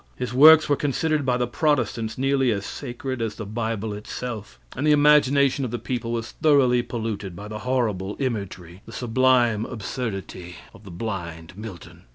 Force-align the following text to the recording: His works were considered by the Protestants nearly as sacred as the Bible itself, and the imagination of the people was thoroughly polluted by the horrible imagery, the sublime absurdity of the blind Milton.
His 0.15 0.33
works 0.33 0.67
were 0.67 0.75
considered 0.75 1.27
by 1.27 1.37
the 1.37 1.45
Protestants 1.45 2.17
nearly 2.17 2.49
as 2.49 2.65
sacred 2.65 3.21
as 3.21 3.35
the 3.35 3.45
Bible 3.45 3.93
itself, 3.93 4.57
and 4.75 4.87
the 4.87 4.91
imagination 4.91 5.63
of 5.63 5.69
the 5.69 5.77
people 5.77 6.11
was 6.11 6.31
thoroughly 6.31 6.81
polluted 6.81 7.35
by 7.35 7.47
the 7.47 7.59
horrible 7.59 8.15
imagery, 8.17 8.81
the 8.87 8.93
sublime 8.93 9.63
absurdity 9.63 10.55
of 10.73 10.85
the 10.85 10.89
blind 10.89 11.55
Milton. 11.55 12.05